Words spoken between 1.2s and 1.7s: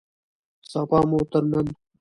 تر نن